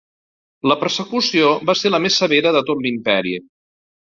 [0.71, 3.37] La persecució va ser la més severa de tot l'imperi.